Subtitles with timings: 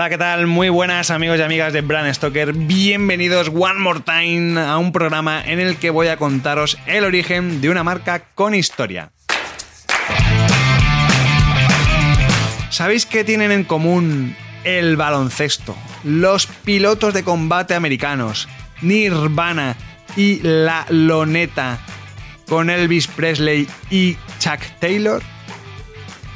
[0.00, 0.46] Hola, ¿qué tal?
[0.46, 2.54] Muy buenas amigos y amigas de Brand Stoker.
[2.54, 7.60] Bienvenidos one more time a un programa en el que voy a contaros el origen
[7.60, 9.10] de una marca con historia.
[12.70, 18.48] ¿Sabéis qué tienen en común el baloncesto, los pilotos de combate americanos,
[18.80, 19.76] Nirvana
[20.16, 21.78] y la Loneta
[22.48, 25.22] con Elvis Presley y Chuck Taylor?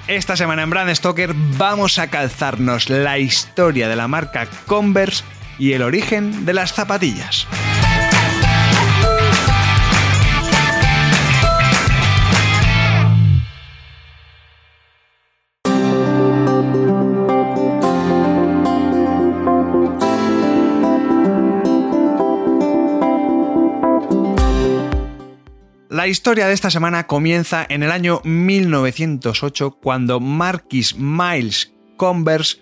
[0.06, 5.24] Esta semana en Brand Stoker vamos a calzarnos la historia de la marca Converse
[5.58, 7.46] y el origen de las zapatillas.
[26.04, 32.58] La historia de esta semana comienza en el año 1908 cuando Marquis Miles Converse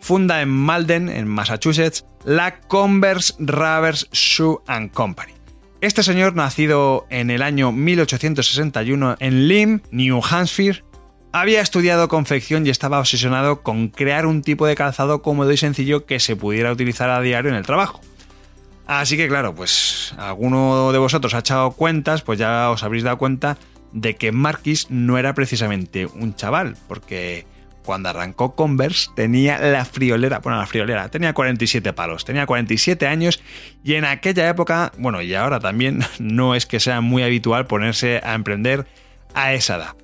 [0.00, 5.34] funda en Malden, en Massachusetts, la Converse Rubbers Shoe and Company.
[5.82, 10.82] Este señor, nacido en el año 1861 en Lim, New Hampshire,
[11.32, 16.06] había estudiado confección y estaba obsesionado con crear un tipo de calzado cómodo y sencillo
[16.06, 18.00] que se pudiera utilizar a diario en el trabajo.
[18.86, 23.18] Así que claro, pues alguno de vosotros ha echado cuentas, pues ya os habréis dado
[23.18, 23.58] cuenta
[23.92, 27.46] de que Marquis no era precisamente un chaval, porque
[27.84, 33.40] cuando arrancó Converse tenía la friolera, bueno, la friolera, tenía 47 palos, tenía 47 años
[33.82, 38.20] y en aquella época, bueno, y ahora también, no es que sea muy habitual ponerse
[38.22, 38.86] a emprender
[39.34, 39.94] a esa edad.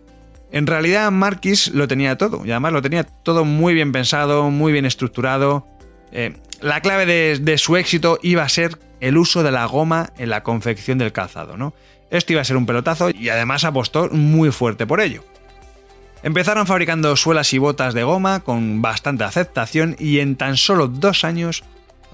[0.51, 4.73] En realidad Marquis lo tenía todo, y además lo tenía todo muy bien pensado, muy
[4.73, 5.67] bien estructurado.
[6.13, 10.31] Eh, la clave de, su éxito iba a ser el uso de la goma en
[10.31, 11.75] la confección del calzado, ¿no?
[12.11, 15.25] Esto iba a ser un pelotazo y además apostó muy fuerte por ello.
[16.23, 21.25] Empezaron fabricando suelas y botas de goma con bastante aceptación y en tan solo dos
[21.25, 21.65] años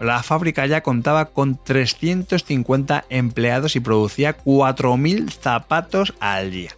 [0.01, 6.71] la fábrica ya contaba con 350 empleados y producía 4.000 zapatos al día.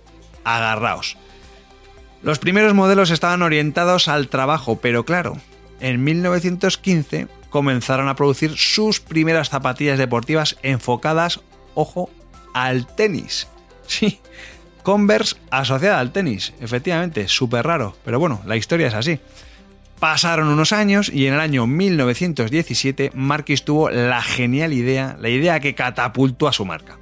[0.42, 1.16] Agarraos.
[2.22, 5.36] Los primeros modelos estaban orientados al trabajo, pero claro,
[5.80, 11.40] en 1915 comenzaron a producir sus primeras zapatillas deportivas enfocadas,
[11.74, 12.10] ojo,
[12.54, 13.48] al tenis.
[13.86, 14.20] Sí,
[14.82, 19.20] Converse asociada al tenis, efectivamente, súper raro, pero bueno, la historia es así.
[19.98, 25.60] Pasaron unos años y en el año 1917 Marquis tuvo la genial idea, la idea
[25.60, 26.98] que catapultó a su marca.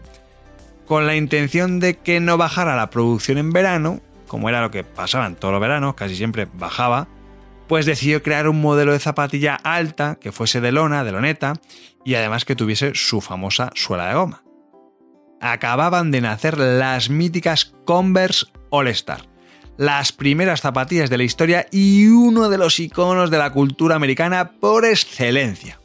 [0.87, 4.83] Con la intención de que no bajara la producción en verano, como era lo que
[4.83, 7.07] pasaba en todos los veranos, casi siempre bajaba,
[7.69, 11.55] pues decidió crear un modelo de zapatilla alta que fuese de lona, de loneta,
[12.05, 14.43] y además que tuviese su famosa suela de goma.
[15.41, 19.29] Acababan de nacer las míticas Converse All Star,
[19.77, 24.53] las primeras zapatillas de la historia y uno de los iconos de la cultura americana
[24.59, 25.79] por excelencia.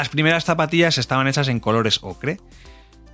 [0.00, 2.38] Las primeras zapatillas estaban hechas en colores ocre.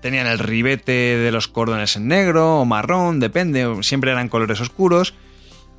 [0.00, 5.12] Tenían el ribete de los cordones en negro o marrón, depende, siempre eran colores oscuros.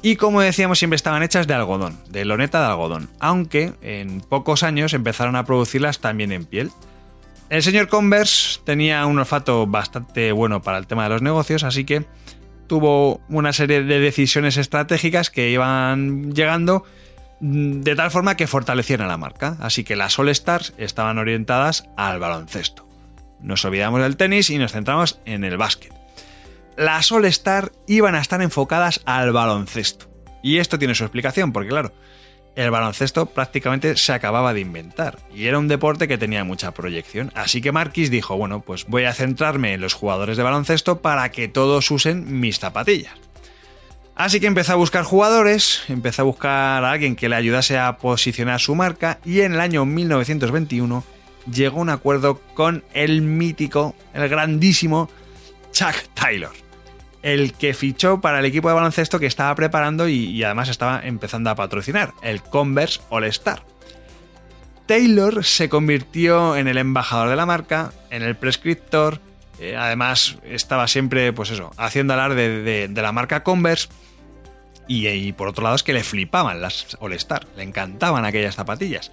[0.01, 4.63] Y como decíamos, siempre estaban hechas de algodón, de loneta de algodón, aunque en pocos
[4.63, 6.71] años empezaron a producirlas también en piel.
[7.49, 11.85] El señor Converse tenía un olfato bastante bueno para el tema de los negocios, así
[11.85, 12.03] que
[12.67, 16.83] tuvo una serie de decisiones estratégicas que iban llegando
[17.39, 19.57] de tal forma que fortalecieran la marca.
[19.59, 22.87] Así que las All Stars estaban orientadas al baloncesto.
[23.39, 25.93] Nos olvidamos del tenis y nos centramos en el básquet.
[26.75, 30.07] Las All Stars iban a estar enfocadas al baloncesto.
[30.43, 31.91] Y esto tiene su explicación, porque claro,
[32.57, 37.31] el baloncesto prácticamente se acababa de inventar y era un deporte que tenía mucha proyección.
[37.35, 41.29] Así que Marquis dijo, bueno, pues voy a centrarme en los jugadores de baloncesto para
[41.29, 43.13] que todos usen mis zapatillas.
[44.17, 47.97] Así que empezó a buscar jugadores, empezó a buscar a alguien que le ayudase a
[47.97, 51.03] posicionar su marca y en el año 1921
[51.53, 55.07] llegó a un acuerdo con el mítico, el grandísimo
[55.71, 56.49] Chuck Taylor,
[57.21, 61.51] el que fichó para el equipo de baloncesto que estaba preparando y, además estaba empezando
[61.51, 63.61] a patrocinar, el Converse All Star.
[64.87, 69.21] Taylor se convirtió en el embajador de la marca, en el prescriptor,
[69.59, 73.89] eh, además estaba siempre, pues eso, haciendo alarde de, de la marca Converse
[74.87, 79.11] y, por otro lado es que le flipaban las All-Star, le encantaban aquellas zapatillas.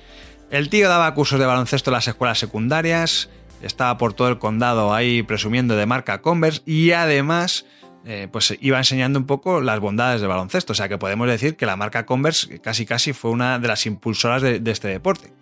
[0.50, 3.30] El tío daba cursos de baloncesto en las escuelas secundarias,
[3.62, 7.64] estaba por todo el condado ahí presumiendo de marca Converse y además
[8.04, 10.72] eh, pues iba enseñando un poco las bondades de baloncesto.
[10.72, 13.86] O sea que podemos decir que la marca Converse casi casi fue una de las
[13.86, 15.32] impulsoras de este deporte.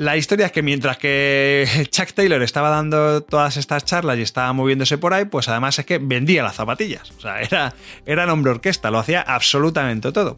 [0.00, 4.50] La historia es que mientras que Chuck Taylor estaba dando todas estas charlas y estaba
[4.54, 7.10] moviéndose por ahí, pues además es que vendía las zapatillas.
[7.18, 7.74] O sea, era,
[8.06, 10.36] era nombre orquesta, lo hacía absolutamente todo.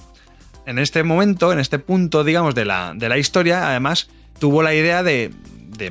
[0.67, 4.11] En este momento, en este punto, digamos, de la, de la historia, además
[4.41, 5.31] tuvo la idea de,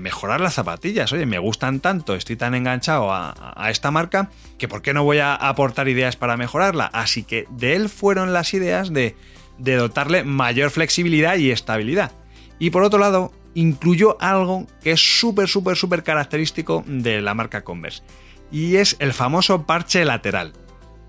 [0.01, 1.13] mejorar las zapatillas.
[1.13, 5.05] Oye, me gustan tanto, estoy tan enganchado a, a, esta marca, que ¿por qué no
[5.05, 6.87] voy a aportar ideas para mejorarla?
[6.87, 9.15] Así que de él fueron las ideas de,
[9.59, 12.11] de dotarle mayor flexibilidad y estabilidad.
[12.59, 17.63] Y por otro lado, incluyó algo que es súper, súper, súper característico de la marca
[17.63, 18.03] Converse.
[18.51, 20.53] Y es el famoso parche lateral.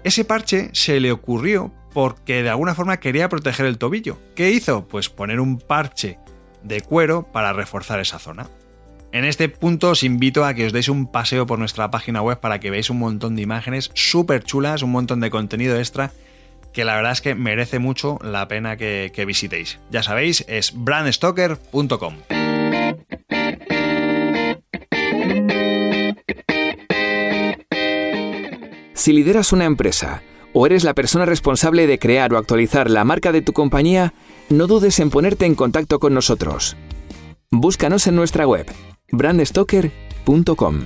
[0.04, 4.18] Ese parche se le ocurrió porque de alguna forma quería proteger el tobillo.
[4.34, 4.88] ¿Qué hizo?
[4.88, 6.18] Pues poner un parche
[6.62, 8.48] de cuero para reforzar esa zona.
[9.12, 12.40] En este punto os invito a que os deis un paseo por nuestra página web
[12.40, 16.12] para que veáis un montón de imágenes súper chulas, un montón de contenido extra
[16.72, 19.78] que la verdad es que merece mucho la pena que, visitéis.
[19.90, 22.14] Ya sabéis, es brandstoker.com.
[28.94, 30.22] Si lideras una empresa
[30.52, 34.14] o eres la persona responsable de crear o actualizar la marca de tu compañía,
[34.48, 36.76] no dudes en ponerte en contacto con nosotros.
[37.50, 38.66] Búscanos en nuestra web,
[39.10, 40.84] brandstoker.com.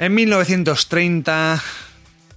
[0.00, 1.62] En 1930,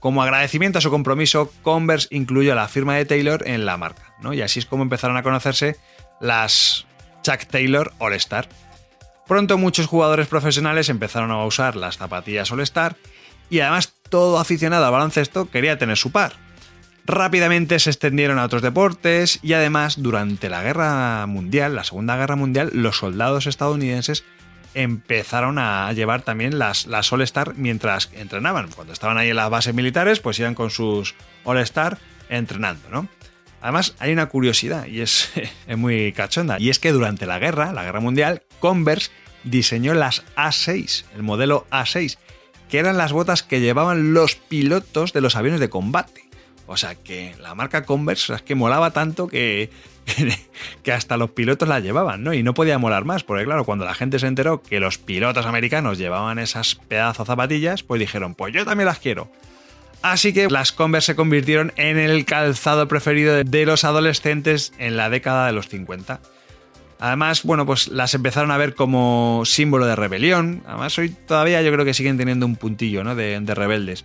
[0.01, 4.33] como agradecimiento a su compromiso, Converse incluyó la firma de Taylor en la marca, ¿no?
[4.33, 5.77] Y así es como empezaron a conocerse
[6.19, 6.85] las
[7.21, 8.49] Chuck Taylor All Star.
[9.25, 12.97] Pronto muchos jugadores profesionales empezaron a usar las zapatillas All Star
[13.49, 16.33] y además todo aficionado al baloncesto quería tener su par.
[17.05, 22.35] Rápidamente se extendieron a otros deportes y además durante la Guerra Mundial, la Segunda Guerra
[22.35, 24.25] Mundial, los soldados estadounidenses
[24.73, 28.69] empezaron a llevar también las, las All Star mientras entrenaban.
[28.71, 31.97] Cuando estaban ahí en las bases militares, pues iban con sus All Star
[32.29, 33.07] entrenando, ¿no?
[33.61, 35.31] Además, hay una curiosidad y es,
[35.67, 36.59] es muy cachonda.
[36.59, 39.11] Y es que durante la guerra, la guerra mundial, Converse
[39.43, 42.17] diseñó las A6, el modelo A6,
[42.69, 46.23] que eran las botas que llevaban los pilotos de los aviones de combate.
[46.67, 49.69] O sea que la marca Converse es que molaba tanto que
[50.83, 52.33] que hasta los pilotos la llevaban, ¿no?
[52.33, 55.45] Y no podía molar más, porque claro, cuando la gente se enteró que los pilotos
[55.45, 59.29] americanos llevaban esas pedazos zapatillas, pues dijeron, pues yo también las quiero.
[60.01, 65.09] Así que las Converse se convirtieron en el calzado preferido de los adolescentes en la
[65.09, 66.19] década de los 50.
[66.99, 70.63] Además, bueno, pues las empezaron a ver como símbolo de rebelión.
[70.67, 73.15] Además, hoy todavía yo creo que siguen teniendo un puntillo, ¿no?
[73.15, 74.03] De, de rebeldes.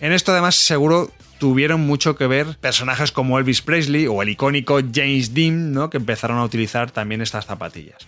[0.00, 4.80] En esto además seguro tuvieron mucho que ver personajes como Elvis Presley o el icónico
[4.92, 5.90] James Dean, ¿no?
[5.90, 8.06] que empezaron a utilizar también estas zapatillas.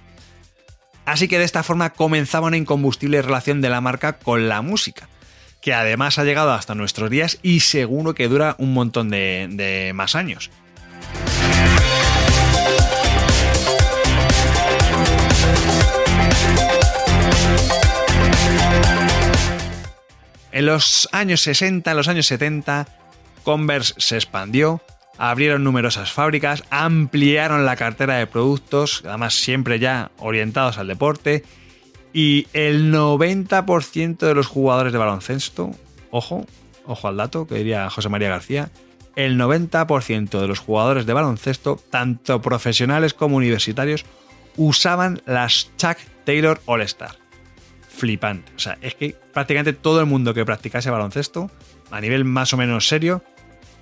[1.05, 5.09] Así que de esta forma comenzaba una incombustible relación de la marca con la música,
[5.63, 9.93] que además ha llegado hasta nuestros días y seguro que dura un montón de, de
[9.95, 10.51] más años.
[20.51, 22.87] En los años 60, en los años 70,
[23.49, 24.83] Converse se expandió,
[25.17, 31.45] abrieron numerosas fábricas, ampliaron la cartera de productos, además siempre ya orientados al deporte,
[32.13, 35.71] y el 90% de los jugadores de baloncesto,
[36.11, 36.45] ojo,
[36.85, 38.71] ojo al dato que diría José María García,
[39.17, 44.05] el 90% de los jugadores de baloncesto, tanto profesionales como universitarios,
[44.59, 47.17] usaban las Chuck Taylor All Star.
[47.89, 48.53] Flipante.
[48.55, 51.51] O sea, es que prácticamente todo el mundo que practicase baloncesto,
[51.91, 53.23] a nivel más o menos serio,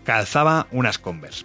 [0.06, 1.44] calzaba unas Converse.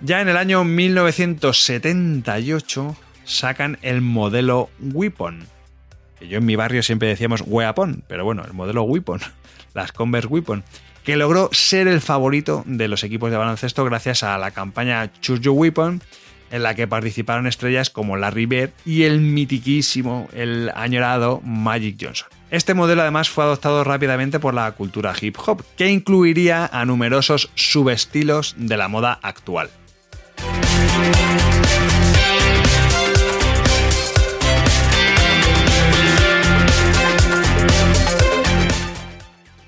[0.00, 5.46] Ya en el año 1978 sacan el modelo Weapon.
[6.20, 9.20] Yo en mi barrio siempre decíamos Weapon, pero bueno, el modelo Weapon,
[9.74, 10.64] las Converse Weapon,
[11.04, 15.42] que logró ser el favorito de los equipos de baloncesto gracias a la campaña Choose
[15.42, 16.02] Your Weapon,
[16.50, 22.28] en la que participaron estrellas como Larry Bird y el mitiquísimo, el añorado Magic Johnson.
[22.50, 27.50] Este modelo además fue adoptado rápidamente por la cultura hip hop, que incluiría a numerosos
[27.54, 29.70] subestilos de la moda actual.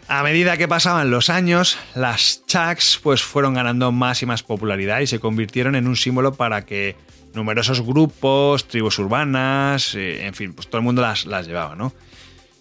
[0.08, 5.00] A medida que pasaban los años, las Chucks pues fueron ganando más y más popularidad
[5.00, 6.96] y se convirtieron en un símbolo para que
[7.32, 11.92] numerosos grupos, tribus urbanas, eh, en fin, pues todo el mundo las, las llevaba, ¿no?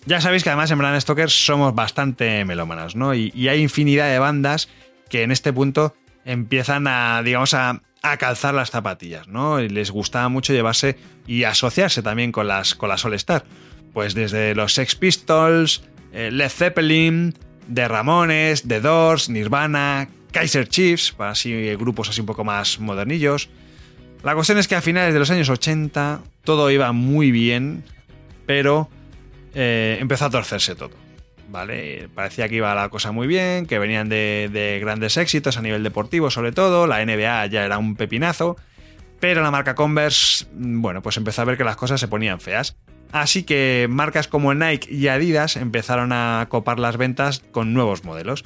[0.05, 3.13] Ya sabéis que además en Brand Stoker somos bastante melómanos, ¿no?
[3.13, 4.67] Y, hay infinidad de bandas
[5.09, 7.81] que en este punto empiezan a, digamos, a,
[8.17, 9.59] calzar las zapatillas, ¿no?
[9.59, 13.45] Y les gustaba mucho llevarse y asociarse también con las, con las All Star.
[13.93, 17.35] Pues desde los Sex Pistols, eh, Led Zeppelin,
[17.71, 23.49] The Ramones, The Doors, Nirvana, Kaiser Chiefs, para así grupos así un poco más modernillos.
[24.23, 27.83] La cuestión es que a finales de los años 80 todo iba muy bien,
[28.47, 28.89] pero
[29.53, 30.91] eh, empezó a torcerse todo.
[31.49, 32.07] ¿Vale?
[32.15, 35.83] Parecía que iba la cosa muy bien, que venían de, de, grandes éxitos a nivel
[35.83, 36.87] deportivo, sobre todo.
[36.87, 38.55] La NBA ya era un pepinazo.
[39.19, 42.77] Pero la marca Converse, bueno, pues empezó a ver que las cosas se ponían feas.
[43.11, 48.45] Así que marcas como Nike y Adidas empezaron a copar las ventas con nuevos modelos.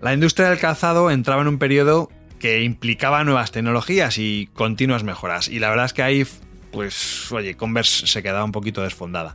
[0.00, 5.48] La industria del calzado entraba en un periodo que implicaba nuevas tecnologías y continuas mejoras.
[5.48, 6.26] Y la verdad es que ahí,
[6.72, 9.34] pues, oye, Converse se quedaba un poquito desfondada.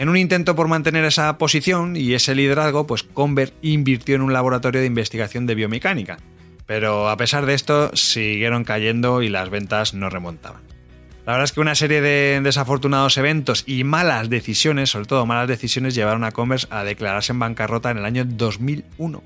[0.00, 4.32] En un intento por mantener esa posición y ese liderazgo, pues Converse invirtió en un
[4.32, 6.16] laboratorio de investigación de biomecánica.
[6.64, 10.62] Pero a pesar de esto, siguieron cayendo y las ventas no remontaban.
[11.26, 15.48] La verdad es que una serie de desafortunados eventos y malas decisiones, sobre todo malas
[15.48, 19.22] decisiones, llevaron a Converse a declararse en bancarrota en el año 2001.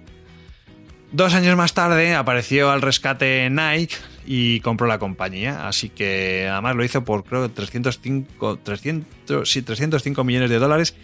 [1.12, 3.94] Dos años más tarde apareció al rescate Nike
[4.26, 10.24] y compró la compañía, así que además lo hizo por creo 305, 300, sí, 305
[10.24, 10.96] millones de dólares,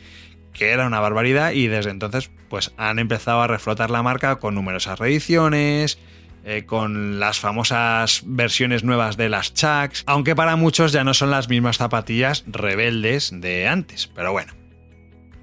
[0.53, 4.55] que era una barbaridad y desde entonces pues han empezado a reflotar la marca con
[4.55, 5.99] numerosas reediciones,
[6.45, 11.31] eh, con las famosas versiones nuevas de las Chucks, aunque para muchos ya no son
[11.31, 14.55] las mismas zapatillas rebeldes de antes, pero bueno.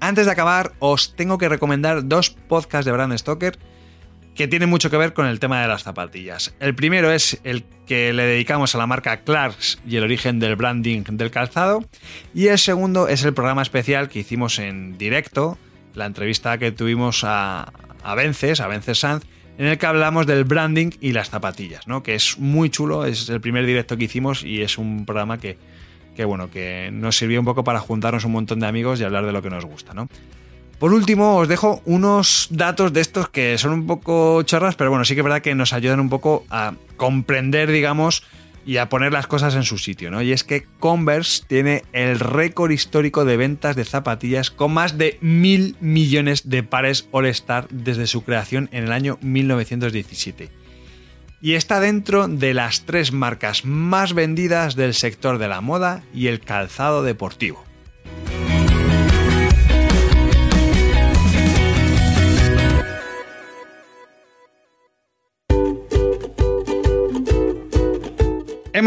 [0.00, 3.58] Antes de acabar, os tengo que recomendar dos podcasts de Brand Stoker
[4.38, 6.54] que tienen mucho que ver con el tema de las zapatillas.
[6.60, 10.54] El primero es el que le dedicamos a la marca Clarks y el origen del
[10.54, 11.84] branding del calzado,
[12.32, 15.58] y el segundo es el programa especial que hicimos en directo,
[15.94, 17.72] la entrevista que tuvimos a,
[18.04, 19.24] a Vences, a Vences Sanz,
[19.58, 22.04] en el que hablamos del branding y las zapatillas, ¿no?
[22.04, 25.58] Que es muy chulo, es el primer directo que hicimos y es un programa que,
[26.14, 29.26] que, bueno, que nos sirvió un poco para juntarnos un montón de amigos y hablar
[29.26, 30.08] de lo que nos gusta, ¿no?
[30.78, 35.04] Por último, os dejo unos datos de estos que son un poco chorras, pero bueno,
[35.04, 38.22] sí que es verdad que nos ayudan un poco a comprender, digamos,
[38.64, 40.22] y a poner las cosas en su sitio, ¿no?
[40.22, 45.18] Y es que Converse tiene el récord histórico de ventas de zapatillas con más de
[45.20, 50.50] mil millones de pares All Star desde su creación en el año 1917.
[51.40, 56.28] Y está dentro de las tres marcas más vendidas del sector de la moda y
[56.28, 57.67] el calzado deportivo.